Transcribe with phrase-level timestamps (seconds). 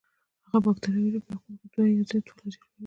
[0.45, 2.77] هغه باکتریاوې چې په یو قطب کې دوه یا زیات فلاجیل ولري.